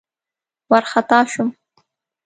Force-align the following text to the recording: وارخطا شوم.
وارخطا 0.69 1.19
شوم. 1.31 1.49